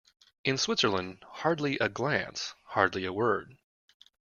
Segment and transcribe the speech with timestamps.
[0.43, 3.55] In Switzerland, hardly a glance, hardly a word.